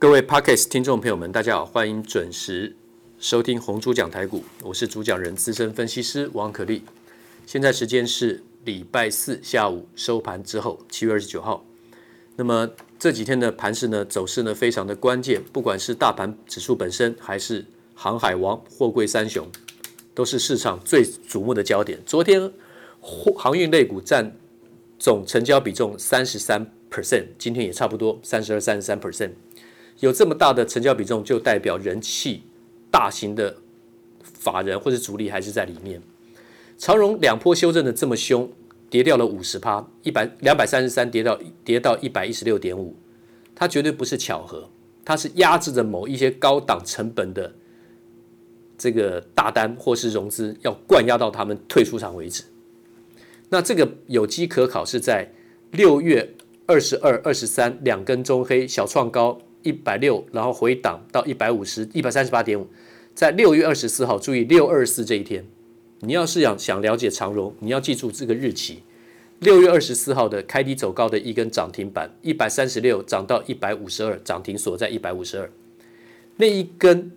[0.00, 2.76] 各位 Podcast 听众朋友们，大家好，欢迎准时
[3.18, 6.84] 收听红猪讲台股，我是主讲人资深分析师王可立。
[7.44, 11.64] 现在时间是礼拜四下午收盘之后，七月二十九号。
[12.36, 19.48] 那么这几天的盘势呢，走势呢非常的关键，不管是大盘指数本身，还是航海王、货柜三雄，
[20.14, 21.98] 都是市场最瞩目的焦点。
[22.06, 22.52] 昨天
[23.00, 24.32] 货航运类股占
[24.96, 29.32] 总成交比重三十三 percent，今天也差不多三十二、三十三 percent。
[30.00, 32.42] 有这么大的成交比重，就代表人气
[32.90, 33.56] 大型的
[34.22, 36.00] 法人或者主力还是在里面。
[36.76, 38.48] 长荣两波修正的这么凶，
[38.88, 42.94] 跌掉了五十趴，一百两百三十三跌到跌到一百一十六点五，
[43.54, 44.70] 它绝对不是巧合，
[45.04, 47.52] 它是压制着某一些高档成本的
[48.78, 52.44] 这个大单或是融资要灌压到他们退出场为止。
[53.48, 55.32] 那这个有机可考是在
[55.72, 59.40] 六月二十二、二十三两根中黑小创高。
[59.68, 62.66] 一百六，然后回档到一百五十，一百三十八点五，
[63.14, 65.44] 在六月二十四号，注意六二四这一天，
[66.00, 68.78] 你要是想想了解长荣，你要记住这个日期，
[69.40, 75.50] 六月二十四号的开低走高的一根涨停板，一百三十六涨到一百五十二，涨停锁在一百五十二，
[76.36, 77.12] 那一根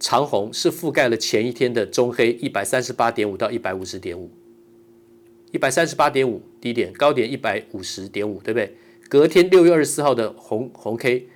[0.00, 4.30] 长红是覆盖了前一天的中黑一百三十八点五到一百五十点五，
[5.52, 8.74] 一百三十八点五低点，高点一百五十点五，对不对？
[9.08, 11.28] 隔天六月二十四号的红红 K，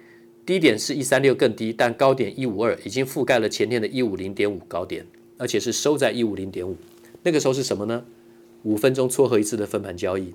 [0.45, 5.07] 低点是一三六更低，但高点一五二已经覆盖了前天的一五零点五高点，
[5.39, 6.77] 而且是收在一五零点五。
[7.23, 8.05] 那个时候是什么呢？
[8.65, 10.35] 五分钟撮合一次的分盘交易，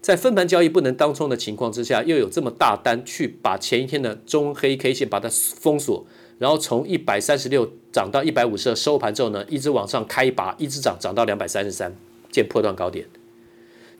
[0.00, 6.04] 在分盘交易不能当冲的情况之下，又有这么大单去把前一天的中黑 K 线把它封锁，
[6.38, 11.94] 然后从一百三十六涨到一百五十二，收盘之后呢，一直往上开一把，一直涨涨到两百三十三，
[12.32, 13.06] 见破断高点。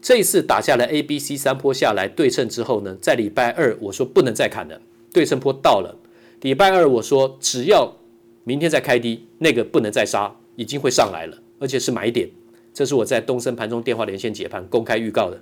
[0.03, 5.97] 这一次打下来 A、B、C 三波下来对称之后呢，在礼拜二我说不能再砍了，对称波到了。
[6.41, 7.97] 礼拜二我说只要
[8.43, 12.29] 明天再开低，那个不能再杀，已经会上来了，而且是买点。
[12.75, 15.41] 这是我在东森盘中电话连线解盘公开预告的。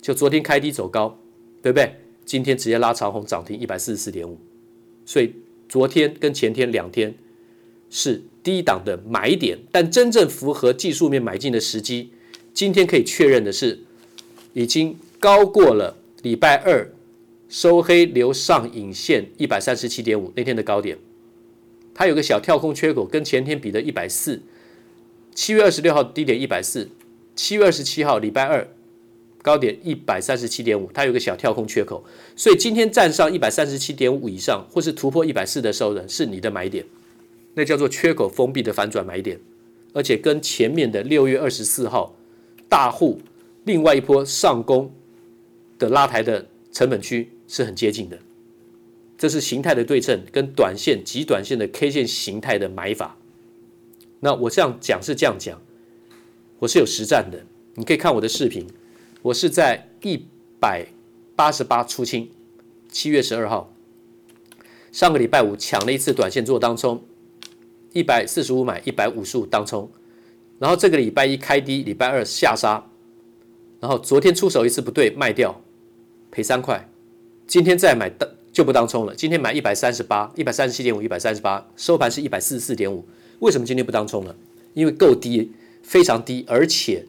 [0.00, 1.16] 就昨天开低走高，
[1.62, 1.94] 对不对？
[2.24, 4.36] 今天直接拉长红涨停一百四十四点五，
[5.06, 5.32] 所以
[5.68, 7.14] 昨天跟前天两天
[7.88, 12.10] 是低档的买点，但真正符合技术面买进的时机，
[12.52, 13.84] 今天可以确认的是。
[14.54, 16.90] 已经高过了礼拜二
[17.48, 20.98] 收黑留上影线一百三十七点五那天的高点，
[21.94, 24.42] 它有个小跳空缺口，跟前天比的一百四，
[25.34, 26.88] 七月二十六号低点一百四，
[27.34, 28.66] 七月二十七号礼拜二
[29.42, 32.04] 高点一百三十七点五，它有个小跳空缺口，
[32.36, 36.84] 所以今天站上一百三十七点五以上，或是突破一百四的时候呢，是你的买点，
[37.54, 39.38] 那叫做缺口封闭的反转买点，
[39.92, 42.14] 而且跟前面的六月二十四号
[42.68, 43.20] 大户。
[43.64, 44.92] 另外一波上攻
[45.78, 48.18] 的拉抬的成本区是很接近的，
[49.16, 53.16] 这是形态的对称跟短线极短线的 K 线形态的买法。
[54.20, 55.60] 那我这样讲是这样讲，
[56.58, 58.66] 我是有实战的，你可以看我的视频。
[59.22, 60.26] 我是在一
[60.58, 60.86] 百
[61.36, 62.28] 八十八出清，
[62.88, 63.72] 七月十二号，
[64.90, 67.04] 上个礼拜五抢了一次短线做当冲，
[67.92, 69.88] 一百四十五买一百五十五当冲，
[70.58, 72.84] 然后这个礼拜一开低，礼拜二下杀。
[73.82, 75.60] 然后昨天出手一次不对，卖掉，
[76.30, 76.88] 赔三块。
[77.48, 79.12] 今天再买当就不当冲了。
[79.12, 83.04] 今天买一百三十八，一百三十七点五，一百三十八，收盘是一百四十四点五。
[83.40, 84.36] 为什么今天不当冲了？
[84.74, 85.50] 因为够低，
[85.82, 87.04] 非常低，而且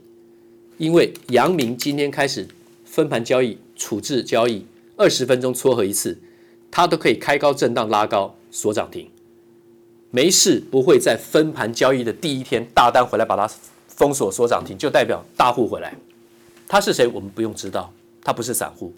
[0.79, 2.47] 因为阳明今天开始
[2.85, 4.65] 分盘交易、处置交易，
[4.97, 6.17] 二十分钟撮合一次，
[6.71, 9.07] 它都可以开高震荡拉高锁涨停，
[10.09, 13.47] 没事不会在分盘交易的第一天大单回来把它
[13.87, 15.95] 封锁锁涨停，就代表大户回来。
[16.73, 17.05] 他是谁？
[17.05, 18.91] 我们不用知道，他不是散户，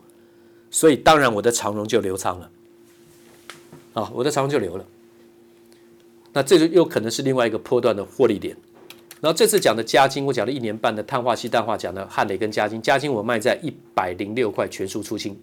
[0.72, 2.52] 所以当然我的长荣就留仓了，
[3.92, 4.86] 啊，我的长荣就留了。
[6.32, 8.56] 那这就又可能是另外一个波段的获利点。
[9.20, 15.38] 然后这次讲的加金，我讲了一年半的碳化矽氮化讲的汉雷跟加金，加金我卖在一百零六块全数出清。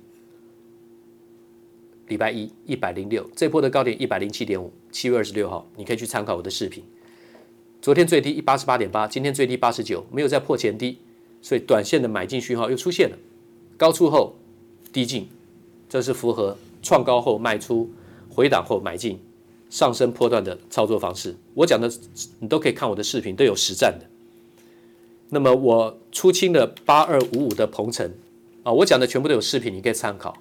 [2.09, 6.83] 礼拜一一百零六，这波的高点一百零七点五，七月二十六号，你可以去参考我的视频。
[7.83, 10.99] 昨天最低一八十八点八，今天最低八十九，没有再破前低。
[11.43, 13.19] 所以短线的买进讯号又出现了，
[13.77, 14.37] 高出后
[14.93, 15.29] 低进，
[15.89, 17.91] 这是符合创高后卖出、
[18.31, 19.19] 回档后买进、
[19.69, 21.35] 上升波段的操作方式。
[21.55, 21.93] 我讲的
[22.39, 24.07] 你都可以看我的视频，都有实战的。
[25.31, 28.13] 那么我出清了八二五五的鹏程
[28.63, 30.37] 啊，我讲的全部都有视频，你可以参考。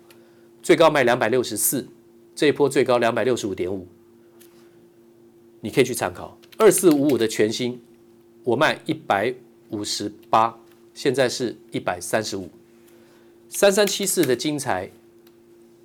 [0.62, 1.88] 最高卖两百六十四，
[2.36, 3.88] 这一波最高两百六十五点五，
[5.62, 6.38] 你可以去参考。
[6.58, 7.82] 二四五五的全新，
[8.44, 9.34] 我卖一百
[9.70, 10.61] 五十八。
[11.02, 12.48] 现在是一百三十五，
[13.50, 14.88] 三三七四的精材，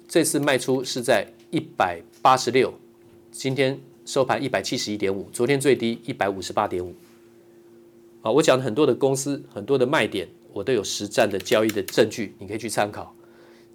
[0.07, 2.75] 这次卖出是在一百八十六，
[3.33, 6.95] 今天收盘一百七十一点五，昨天最低一百五十八点五。
[8.21, 13.17] 啊，我讲很多的公司，很多的卖点，我都有实战的交易的证据，你可以去参考。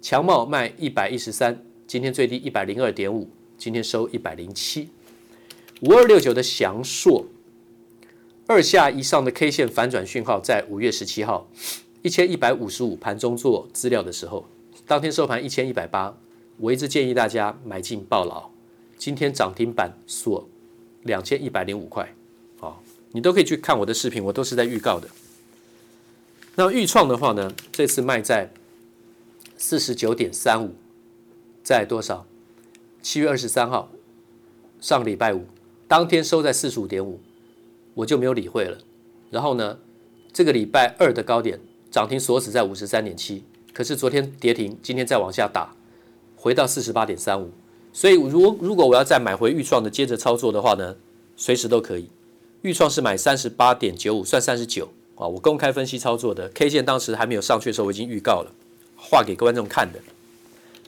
[0.00, 3.28] 强茂卖一百一十三，今天最低一百零二点五，
[3.58, 4.90] 今天收一百零七。
[5.80, 7.26] 五二六九的祥硕，
[8.52, 11.48] 二下以上的 K 线反转讯号在五月十七号
[12.02, 14.46] 一千一百五十五盘中做资料的时候，
[14.86, 16.14] 当天收盘一千一百八，
[16.58, 18.50] 我一直建议大家买进抱牢。
[18.98, 20.46] 今天涨停板锁
[21.04, 22.14] 两千一百零五块，
[22.60, 22.76] 啊，
[23.12, 25.08] 你都可以去看我的视频，我都是在预告的。
[26.56, 28.52] 那预创的话呢，这次卖在。
[29.58, 30.74] 四十九点三五，
[31.62, 32.26] 在多少？
[33.00, 33.92] 七月二十三号，
[34.80, 35.46] 上礼拜五，
[35.86, 37.20] 当天收在四十五点五，
[37.94, 38.78] 我就没有理会了。
[39.30, 39.78] 然后呢，
[40.32, 41.60] 这个礼拜二的高点
[41.90, 45.74] 涨停锁死在五十三点七，可是昨天跌停，今天再往下打，
[46.36, 47.50] 回到四十八点三五。
[47.92, 50.96] 所以如如果我要再买回钰创的，接着操作的话呢，
[51.36, 52.08] 随时都可以。
[52.62, 55.26] 钰创是买三十八点九五，算三十九啊。
[55.26, 58.52] 我公开分析操作的 K 线当时还没有上去的时候，我已经预告了。
[58.96, 59.98] 画给观众看的，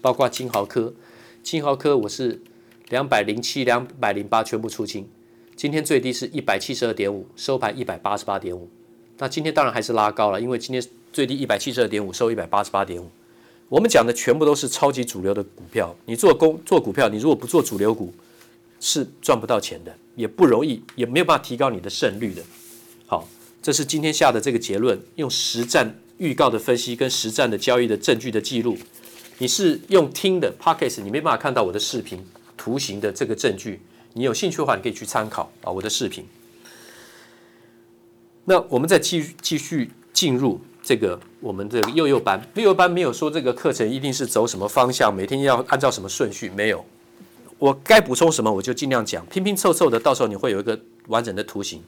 [0.00, 0.94] 包括金豪科，
[1.42, 2.40] 金豪科我是
[2.88, 5.08] 两百零七、两百零八全部出清，
[5.56, 8.68] 今天最低是一百七十二点五，收盘一百八十八点五。
[9.18, 13.08] 那今天当然还是拉高了，因为今天最低一百七十二点五，收一百八十八点五。
[13.68, 18.12] 我们讲的全部都是超级主流的股票，你做工做股票，你如果不做主流股，
[18.80, 22.42] 是赚不到钱的，也不容易，也没有办法提高你的胜率的。
[23.06, 23.28] 好，
[23.62, 25.98] 这是今天下的这个结论，用实战。
[26.18, 28.78] 预告的分析跟实战的交易的证据的记录，
[29.38, 32.24] 你是用听的 Podcast，你没办法看到我的视频
[32.56, 33.80] 图形的这个证据。
[34.14, 36.26] 你有兴趣的话，你可以去参考啊我的视频。
[38.46, 46.84] 那我们再继续继续进入这个我们的幼幼班，幼幼班没有说这个课程一定是走什么方向，每天要按照什么顺序，没有。
[47.58, 50.78] 我该补充什么我就尽量讲，拼拼凑凑的，到时候你会有一个
[51.08, 51.82] 完整的图形。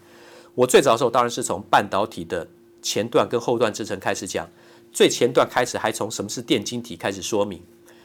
[0.54, 2.46] 我最早的时候当然是从半导体的。
[2.82, 4.48] 前段跟后段制程开始讲，
[4.92, 7.60] 最前段开始还从什么是电晶体开始说明。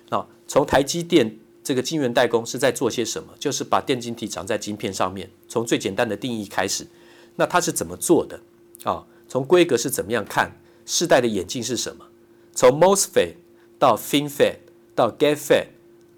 [0.10, 3.34] 啊，从台积电这个晶圆代工是在做些什么？
[3.40, 6.88] 就是把电晶体长在晶片上面，从最简单的定义开始。
[7.36, 8.40] 那它是怎么做的？
[8.84, 10.60] 啊，从规格是怎么样看？
[10.86, 12.06] 世代的眼镜是什么？
[12.54, 13.36] 从 MOSFET
[13.80, 14.58] 到 FinFET
[14.96, 15.68] 到 GATFET，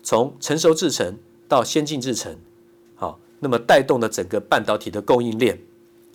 [0.01, 1.18] 从成熟制程
[1.48, 2.38] 到先进制程，
[2.96, 5.60] 好，那么带动了整个半导体的供应链。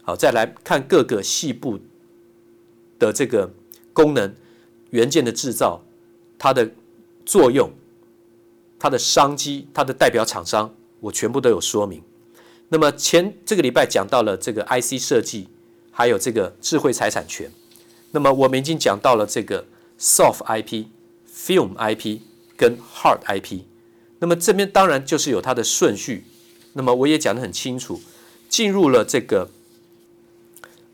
[0.03, 1.79] 好，再来看各个细部。
[2.99, 3.49] 的这个
[3.93, 4.35] 功能
[4.91, 5.81] 元件的制造，
[6.37, 6.69] 它的
[7.25, 7.71] 作用、
[8.79, 12.03] 它的商机、它的代表厂商，我全部都有说明。
[12.69, 15.49] 那么前这个礼拜讲到了这个 IC 设计，
[15.91, 17.51] 还有这个智慧财产权。
[18.13, 19.67] 那么我们已经讲到了这个
[19.99, 20.87] Soft IP、
[21.35, 22.21] Film IP
[22.57, 23.63] 跟 Hard IP。
[24.19, 26.25] 那么这边当然就是有它的顺序。
[26.75, 28.01] 那么我也讲得很清楚，
[28.49, 29.51] 进入了这个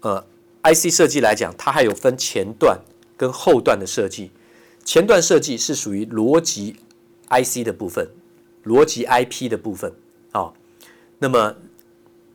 [0.01, 0.25] 呃。
[0.67, 2.81] IC 设计来讲，它还有分前段
[3.19, 4.31] 跟后段的设计。
[4.83, 6.77] 前段设计是属于逻辑
[7.43, 8.09] IC 的部分，
[8.65, 9.93] 逻辑 IP 的部分。
[10.33, 10.53] 啊，
[11.19, 11.57] 那么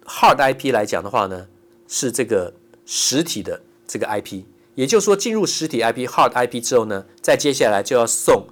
[0.05, 1.47] Hard IP 来讲的话呢，
[1.87, 2.53] 是这个
[2.85, 4.43] 实体的这个 IP。
[4.75, 8.47] 也就是说，进入实体 IP Hard IP 之后呢，再接下来就要送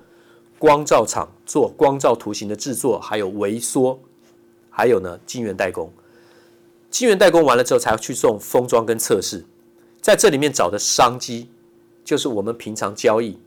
[0.60, 4.00] 光照厂做光照图形的制作，还有微缩，
[4.70, 5.92] 还有呢晶圆代工。
[6.90, 9.46] 晶圆代工完了之后，才要去送封装跟测试。
[10.02, 11.50] 在这里面找的商机，
[12.04, 13.38] 就是我们平常交易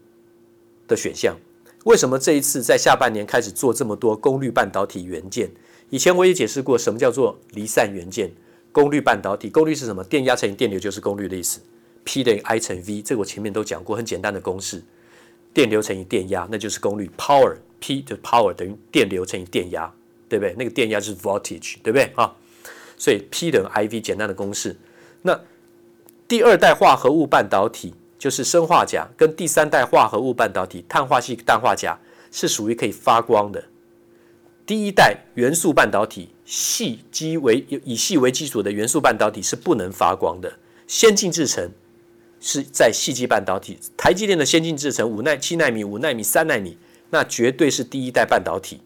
[0.88, 1.36] 的选项。
[1.84, 5.50] 为什么这一次在下半年开始做这么多功率半导体元件？
[5.88, 8.32] 以前我也解释过，什么叫做离散元件？
[8.70, 10.04] 功率半导体，功率是什么？
[10.04, 11.60] 电压乘以电流就是功率的意思。
[12.04, 14.82] P 等于 I 乘 V，这个我前面都讲过，很简单的公式。
[15.52, 17.10] 电流乘以电压，那就是功率。
[17.18, 19.92] Power，P 就 Power 等于电流乘以电压，
[20.28, 20.54] 对不对？
[20.56, 22.36] 那个电压就是 Voltage，对不对啊？
[22.96, 24.76] 所以 P 等于 I V，简单的公式。
[25.22, 25.40] 那
[26.28, 31.98] 第二代化合物半导体就是砷化镓，跟第三代化合物半导体碳化系氮化镓
[32.30, 33.64] 是属于可以发光的。
[34.66, 40.52] 第一代元素半导体，系基为以系为基础的元素半导体是不能发光的。
[40.86, 41.70] 先进制程
[42.40, 46.76] 是在矽基半导体，台积电的先进制程五奈七纳米、五纳米、三纳米，
[47.08, 48.82] 那绝对是第一代半导体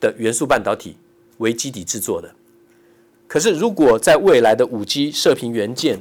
[0.00, 0.96] 的元素半导体
[1.36, 2.34] 为基底制作的。
[3.28, 6.00] 可是如果在未来的五 G 射频元件，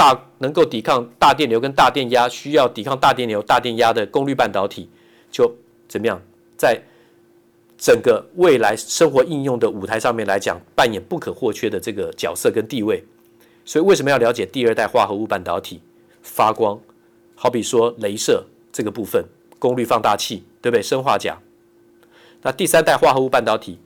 [0.00, 4.88] 大能够抵抗大电流跟大电压，需要抵抗大电流、大电压的功率半导体，
[5.30, 5.54] 就
[5.86, 6.18] 怎么样，
[6.56, 6.80] 在
[7.76, 13.04] 整个未来生活应用的舞台上面来讲，扮演不可或缺的这个角色跟地位。
[13.66, 15.82] 所以为什么要了解第二代化合物半导体
[16.22, 16.80] 发光？
[17.34, 18.42] 好比说镭射
[18.72, 19.22] 这个部分，
[19.58, 20.82] 功率放大器，对不对？
[20.82, 21.36] 砷化镓
[22.40, 23.78] 那第三代化合物半导体，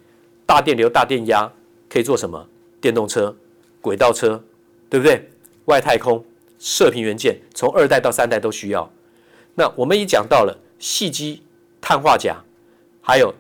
[0.47, 1.51] 大电流、大电压
[1.91, 2.47] 可以做什么？
[2.81, 3.37] 电动车、
[3.81, 4.45] 轨道车，
[4.89, 5.29] 对不对？
[5.67, 6.25] 外太空、
[6.59, 8.91] 射频元件，从二代到三代都需要。
[9.55, 11.43] 那我们也讲到了细基
[11.81, 12.37] 碳化钾，
[13.01, 13.35] 还有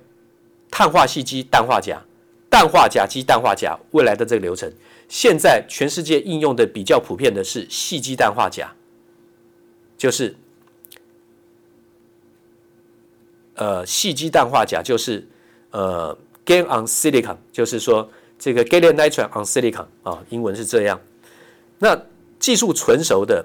[0.71, 2.02] 碳化细基氮化钾、
[2.49, 4.73] 氮化钾基氮化钾未来的这个流程。
[5.09, 8.73] 现在全世界应用的比较普遍的是细基氮化钾，
[9.99, 10.35] 就是
[13.54, 15.28] 呃细基氮化钾就是
[15.71, 16.16] 呃
[16.47, 21.00] GaN on silicon，就是说这个 gallium nitride on silicon 啊，英文是这样。
[21.78, 22.00] 那
[22.45, 23.43] 技术纯熟的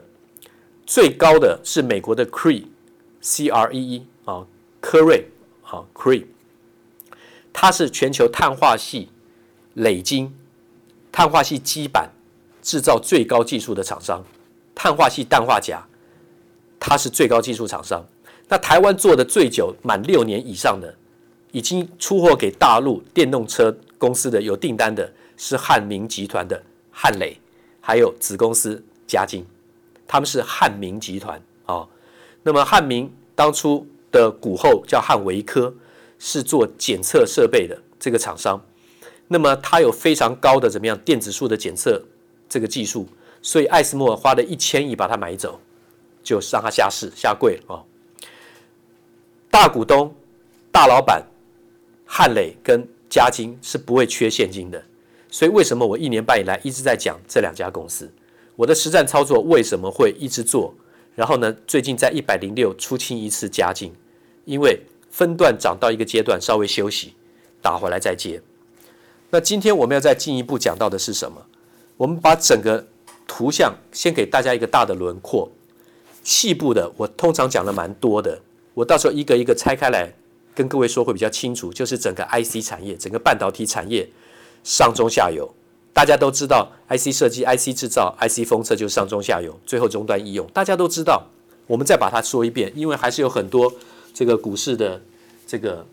[0.85, 4.45] 最高的是美国的 Cree，C R E E 啊，
[4.81, 5.25] 科瑞
[5.63, 6.25] 啊 Cree，
[7.53, 9.07] 它是全球碳化系
[9.75, 10.35] 累晶。
[11.13, 12.09] 碳化系基板
[12.61, 14.21] 制造最高技术的厂商，
[14.75, 15.79] 碳化系氮化镓，
[16.77, 18.05] 它是最高技术厂商。
[18.49, 20.93] 那台湾做的最久，满六年以上的，
[21.53, 27.39] 已经出货给大陆电动车公司的有订单的，是汉明集团的汉磊，
[27.79, 29.43] 还有子公司嘉晶，
[30.07, 31.89] 他们是汉明集团啊、哦。
[32.43, 35.73] 那么汉明当初的股后叫汉维科，
[36.19, 38.63] 是做检测设备的这个厂商。
[39.27, 42.01] 那么它有非常高的怎么样电子数的检测
[42.47, 43.07] 这个技术，
[43.41, 45.59] 所以艾斯莫尔花了一千亿把它买走，
[46.23, 47.85] 就让它下市下柜啊、哦。
[49.49, 50.13] 大股东、
[50.71, 51.25] 大老板
[52.05, 54.83] 汉磊跟嘉金是不会缺现金的，
[55.31, 58.11] 所以为什么我一年半以来一直在讲这两家公司？
[58.59, 60.73] 我的实战操作为什么会一直做？
[61.15, 63.93] 然后呢，最近在一百零六出清一次嘉晶，
[64.43, 67.13] 因为分段涨到一个阶段，稍微休息，
[67.61, 68.41] 打回来再接。
[69.29, 71.41] 那今天我们要再进一步讲到的是什么？
[71.95, 72.85] 我们把整个
[73.25, 75.49] 图像先给大家一个大的轮廓，
[76.25, 78.41] 细部的我通常讲的蛮多的，
[78.73, 80.13] 我到时候一个一个拆开来
[80.53, 81.71] 跟各位说会比较清楚。
[81.71, 84.09] 就是整个 IC 产业，整个半导体产业
[84.65, 85.49] 上中下游，
[85.93, 91.27] 大家都知道 IC 设计、IC 制造、IC 封测就是上中下游，最后终端应用，大家都知道。
[91.67, 93.73] 我们再把它说一遍，因为还是有很多
[94.13, 95.01] 这个股市的
[95.45, 95.85] 这个。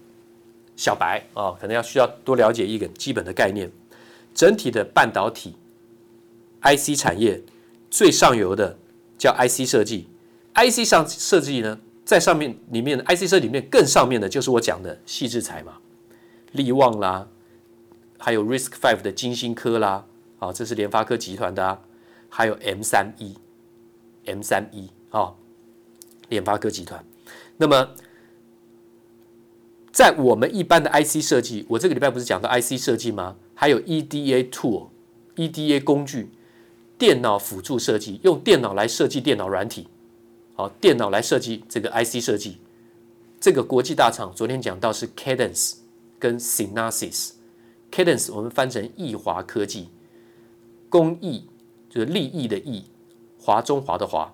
[0.78, 3.72] 小白啊、可能要需要多了解一个基本的概念。
[4.34, 5.54] 整体的半导体
[6.60, 7.42] IC 产业
[7.90, 8.76] 最上游的
[9.16, 10.06] 叫 IC 设计
[10.54, 15.78] ，IC 上设计呢，在上面里面的 IC 设计里面更上面的就是我讲的矽智财嘛，
[16.52, 17.26] 力旺啦，
[18.18, 20.06] 还有 Risk Five 的金星科啦，
[20.38, 21.80] 啊、这是联发科集团的啊，
[22.28, 23.36] 还有 M 三一
[24.24, 25.34] ，M 三一啊，
[26.28, 27.04] 联发科集团，
[27.56, 27.90] 那么。
[29.92, 33.34] 在我们一般的 IC 设计，我这个礼拜不是讲到 IC 设计吗？
[33.54, 34.88] 还有 EDA tool、
[35.36, 36.28] EDA 工具、
[36.98, 39.88] 电脑辅助设计，用电脑来设计电脑软体，
[40.52, 42.58] 好，电脑来设计这个 IC 设计。
[43.40, 45.76] 这个国际大厂昨天讲到是 Cadence
[46.18, 47.30] 跟 Synopsys。
[47.90, 49.88] Cadence 我们翻成易华科技，
[50.88, 51.44] 工艺
[51.88, 52.84] 就是利益的益，
[53.38, 54.32] 华中华的华。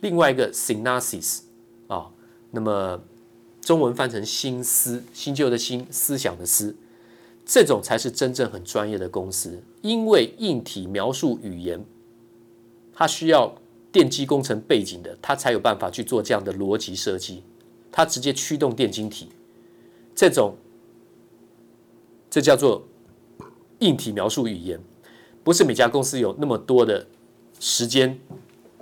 [0.00, 1.40] 另外一个 Synopsys
[1.88, 2.10] 啊，
[2.50, 3.02] 那么。
[3.62, 6.76] 中文翻成新思，新旧的新，思想的思，
[7.44, 9.60] 这种才是真正很专业的公司。
[9.82, 11.84] 因为硬体描述语言，
[12.94, 13.52] 它需要
[13.90, 17.42] 电机工程背景的，它才有办法去做这样的逻辑设计。
[17.90, 19.30] 它直接驱动电晶体，
[20.14, 20.54] 这种
[22.30, 22.86] 这叫做
[23.78, 24.80] 硬体描述语言，
[25.44, 27.06] 不是每家公司有那么多的
[27.60, 28.18] 时间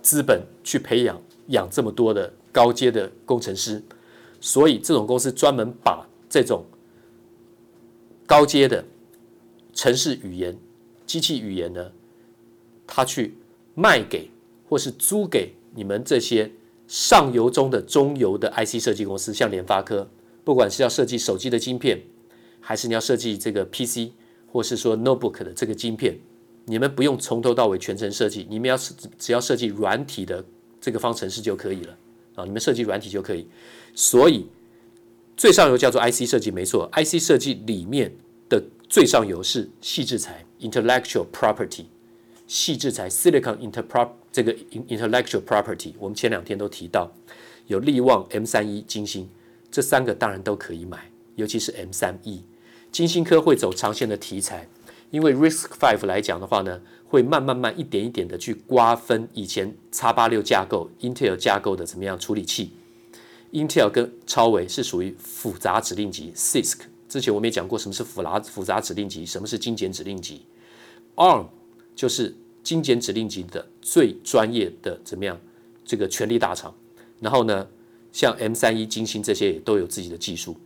[0.03, 3.83] 资本去培养养这么多的高阶的工程师。
[4.41, 6.67] 所以，这种公司专门把这种
[8.27, 8.85] 高阶的
[9.73, 10.59] 城市语言、
[11.07, 11.93] 机器语言呢，
[12.87, 13.39] 它去
[13.75, 14.31] 卖给
[14.69, 16.53] 或是租给你们这些
[16.87, 20.11] 上游中的中游的 IC 设计公司，像联发科，
[20.45, 22.03] 不管是要设计手机的晶片，
[22.67, 24.11] 还是你要设计这个 PC，
[24.51, 26.19] 或是说 notebook 的这个晶片，
[26.65, 28.75] 你们不用从头到尾全程设计，你们要
[29.19, 30.43] 只要设计软体的
[30.81, 31.95] 这个方程式就可以了
[32.37, 33.47] 啊，你们设计软体就可以。
[33.95, 34.47] 所以
[35.37, 36.91] 最上游叫做 IC 设计，没错。
[36.95, 38.11] IC 设计里面
[38.49, 41.85] 的最上游是矽智财 （Intellectual Property），
[42.49, 44.55] 矽智财 （Silicon Interprop） 这个
[44.89, 47.13] Intellectual Property，我们前两天都提到，
[47.67, 49.29] 有力旺、M 三一、金星，
[49.71, 52.43] 这三个当然都可以买，尤其是 M 三一。
[52.95, 54.69] 晶心科会走长线的题材，
[55.11, 62.71] 因为 RISC-V 来讲的话呢，会慢慢慢一点一点的去瓜分以前 X 八六架构、Intel 架构的怎么样处理器。
[63.51, 66.83] Intel 跟超微是属于复杂指令集，CISC。
[67.09, 70.47] 之前我们也讲过什么是复杂复杂指令集，什么是精简指令集。
[71.17, 71.47] ARM
[71.97, 72.33] 就是
[72.63, 75.37] 精简指令集的最专业的怎么样
[75.85, 76.73] 这个权力大厂。
[77.19, 77.67] 然后呢，
[78.13, 80.57] 像 M 三一、金星这些也都有自己的技术。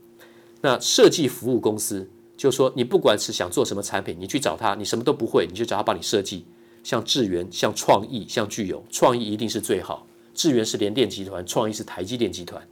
[0.60, 2.06] 那设计服务公司
[2.38, 6.46] 就说，你不管是想做什么产品，你去找他，你什么都不会，你就找他帮你设计。
[6.84, 10.06] 像智源、像创意、像聚友，创意一定是最好。
[10.32, 12.66] 智源是联电集团，创意是台积电集团，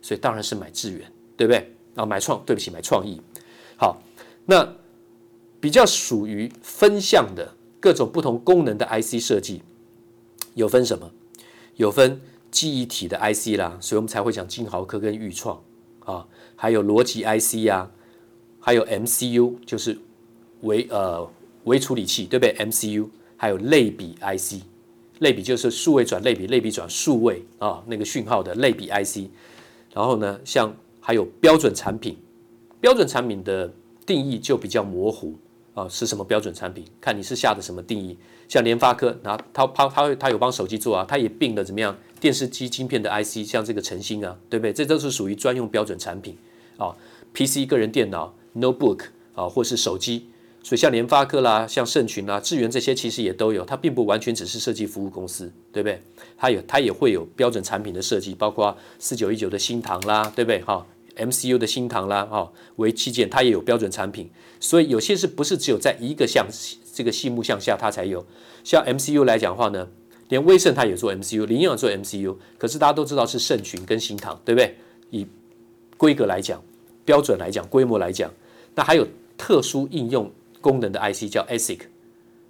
[0.00, 1.70] 所以当然是买智源，对不对？
[1.94, 3.20] 啊，买创，对不起，买创意。
[3.76, 4.02] 好，
[4.46, 4.76] 那
[5.60, 9.62] 比较属于分项的各种不同功能的 IC 设计，
[10.54, 11.10] 有分什么？
[11.76, 15.62] 有分记忆体的 IC 啦，所以我们才会讲金豪科跟钰创
[16.06, 17.90] 啊，还有逻辑 IC 呀、啊，
[18.60, 19.98] 还有 MCU，就是
[20.60, 21.26] 微呃
[21.64, 24.62] 微处理器，对不对？MCU，还有类比 IC，
[25.20, 29.28] 类比就是数位转类比，类比转数位啊，那个讯号的类比 IC。
[29.92, 32.16] 然后呢，像还有标准产品，
[32.80, 33.72] 标准产品的
[34.06, 35.34] 定义就比较模糊
[35.74, 36.84] 啊，是什么标准产品？
[37.00, 38.16] 看你是下的什么定义。
[38.48, 44.72] 像联发科，那他他他会他有帮手机做啊，他也并了怎么样电视机晶片的 IC，像这个晨星啊，对不对？
[44.72, 46.36] 这都是属于专用标准产品
[46.76, 46.94] 啊。
[47.32, 49.04] PC 个人电脑、notebook
[49.34, 50.26] 啊，或是手机，
[50.62, 56.00] 所以像联发科啦、像盛群啦、智源这些其实也都有，它并不完全只是设计服务公司，对不对？
[56.36, 60.60] 它有它也会有标准产品的设计，包括四九一九的新唐啦，对不对？
[60.62, 66.46] 哈，MCU 的新唐啦，哈，微器件它也有标准产品，所以有些是不是只有在一个项
[66.92, 68.24] 这个细目项下它才有？
[68.64, 69.88] 像 MCU 来讲的话呢，
[70.28, 74.76] 连威盛它也做 MCU，联咏做 MCU，可是大家都知道是盛群跟新唐，对不对？
[75.10, 75.26] 以
[75.96, 76.62] 规格来讲、
[77.10, 78.32] 标准来讲、规模来讲，
[78.76, 79.04] 那还有
[79.36, 81.80] 特殊应用功能的 IC 叫 ASIC，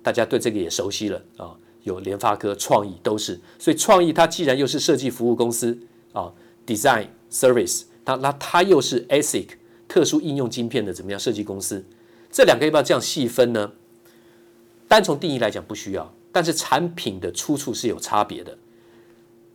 [0.02, 1.56] 大家对这个也熟悉了啊。
[1.84, 5.78] 有联发科、创意都是，所以创意它既然又是设计服务公司
[6.12, 6.30] 啊
[6.66, 9.46] ，Design Service，它那它又是 ASIC
[9.88, 11.82] 特殊应用晶片的怎么样设计公司？
[12.30, 13.72] 这两个要不要这样细分呢？
[14.86, 18.58] 单从定义来讲不需要，但是产品的出处是有差别的，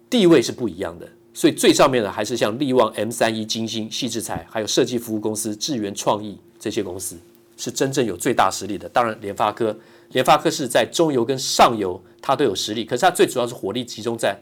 [0.09, 1.07] 地位是不一样的。
[1.35, 7.17] 所以最上面的还是像力旺、M 三一、晶心、矽智财，还有设计服务公司智源创意这些公司，
[7.57, 8.87] 是真正有最大实力的。
[8.87, 9.77] 当然，联发科，
[10.13, 14.39] 联发科是在中游跟上游它都有实力，可是它最主要是火力集中在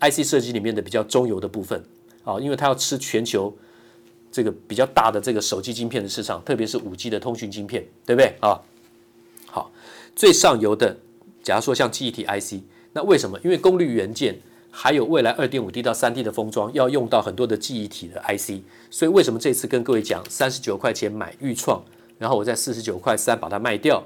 [0.00, 1.84] IC 设计里面的比较中游的部分
[2.22, 3.52] 啊，因为它要吃全球
[4.30, 8.60] 这个比较大的这个手机晶片的市场，特别是五 G 的通讯晶片，对不对啊？
[9.46, 9.72] 好。
[10.14, 10.96] 最上游的，
[11.42, 13.38] 假如说像记忆体 IC，那为什么？
[13.44, 14.34] 因为功率元件
[14.78, 21.82] 还有未来二点五 D 到三 D 的封装要用到很多的记忆体的 IC，所以为什么这次跟各位讲三十九块钱买钰创，
[22.18, 24.04] 然后我在四十九块三把它卖掉，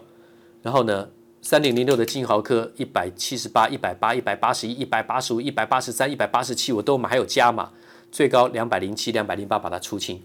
[0.63, 1.09] 然后呢，
[1.43, 7.71] 三零零六的金豪科一百七十八、一百八、一百八十一、一百八十五、一百八十三、一百八十七我都买，还有加码，
[8.13, 10.23] 最高两百零七、两百零八把它出清。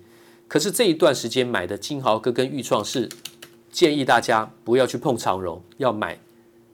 [0.47, 3.09] 可是这一段时间买的金豪科跟钰创是。
[3.71, 6.17] 建议大家不要去碰长荣，要买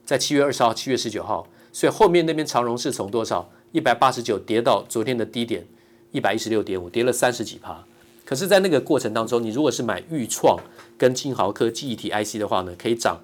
[0.05, 1.47] 在七月二十号、七月十九号。
[1.71, 5.65] 所以后面那边长荣是从多少一百八十九跌到昨天的低点
[6.11, 7.85] 一百一十六点五，跌了三十几趴。
[8.25, 10.57] 可是，在那个过程当中，你如果是买钰创
[10.97, 13.19] 跟晶豪科记忆体 IC 的话呢，可以涨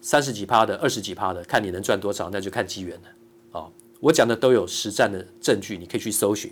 [0.00, 3.08] 三十几趴的、二十几趴的，看你能赚多少，那就看机缘了。
[3.52, 6.50] 哦，我讲的都有实战的证据，你可以去搜寻。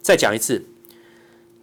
[0.00, 0.64] 再讲一次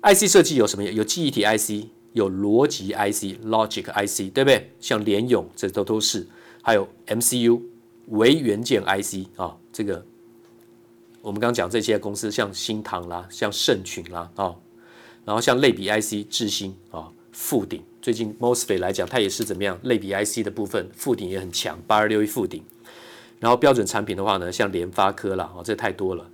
[0.01, 0.84] ，IC 设计有什么？
[0.84, 1.89] 有记忆体 IC。
[2.13, 4.71] 有逻辑 IC，Logic IC，对不对？
[4.82, 6.27] 像联咏，这都都是。
[6.63, 7.62] 还有 MCU
[8.08, 10.03] 微元件 IC 啊，这个
[11.21, 14.55] 我们刚讲这些公司，像新唐啦，像盛群啦啊，
[15.25, 19.77] 然后像类比 IC 智新啊，富鼎，最近 Mosfet 来讲，它也是怎么样？
[19.84, 22.63] 类比 IC 的部分，富鼎也很强，八二六一富鼎。
[23.39, 26.25] 然后标准产品的话呢，像联发科啦，啊，这太多了，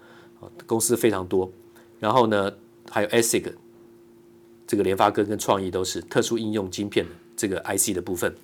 [0.65, 1.51] 公司非常多。
[1.99, 2.51] 然后呢，
[2.89, 3.53] 还有 ASIC。
[4.67, 7.05] 这个联发科跟创意都是特殊应用晶片
[7.37, 8.35] 这个 IC 的部分。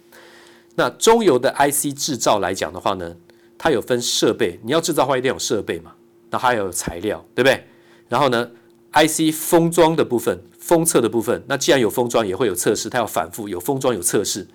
[0.75, 3.17] 那中游的 IC 制造来讲的话呢，
[3.57, 5.95] 它有分设备，你要制造的话一定要有设备嘛，
[6.31, 7.63] 那还有材料，对不对？
[8.09, 8.49] 然后呢
[8.93, 14.47] ，IC 封装的部分、封测的部分，那既然有封装，也会有测试，它要反复有封装有测试。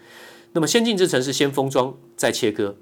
[0.52, 2.76] 那么先进制程是先封装再切割，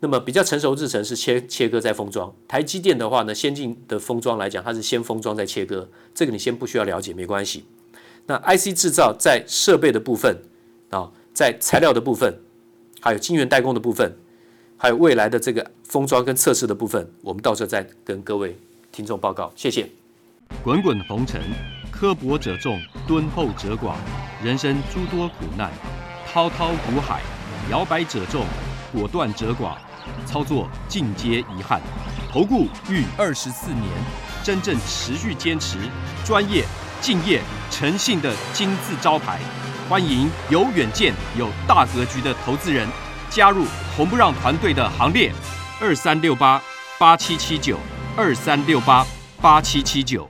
[0.00, 2.34] 那么比较成熟制程是切切割再封装。
[2.46, 7.64] 台积电的话呢，先进的封装来讲，它是先封装再切割，这个你先不需要了解，没关系。
[8.26, 10.36] 那 IC 制造在设备的部分
[10.90, 12.34] 啊，在材料的部分，
[13.00, 14.16] 还有晶圆代工的部分，
[14.80, 18.56] 还有未来的这个封装跟测试的部分，我们到时候再跟各位
[18.92, 19.52] 听众报告。
[19.56, 19.90] 谢谢。
[20.62, 21.42] 滚滚红尘，
[21.90, 23.94] 刻薄者众，敦厚者寡；
[24.40, 25.72] 人生诸多苦难，
[26.32, 27.22] 滔滔苦海，
[27.68, 28.44] 摇摆者众，
[28.92, 29.76] 果断者寡。
[30.24, 31.82] 操作尽皆遗憾。
[32.30, 33.84] 投顾逾二十四年，
[34.44, 35.76] 真正持续坚持
[36.24, 36.64] 专业。
[37.00, 39.38] 敬业诚信的金字招牌，
[39.88, 42.88] 欢迎有远见、有大格局的投资人
[43.30, 43.64] 加入
[43.96, 45.32] 红不让团队的行列。
[45.80, 46.60] 二三六八
[46.98, 47.78] 八七七九，
[48.16, 49.06] 二三六八
[49.40, 50.28] 八七七九。